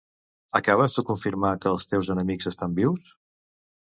[0.59, 3.17] Acabes de confirmar que els teus enemics estan vius.